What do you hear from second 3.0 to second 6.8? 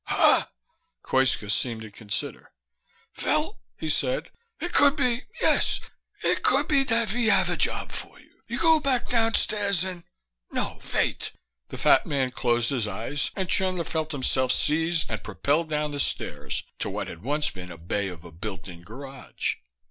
"Vel," he said, "it could be... yes, it could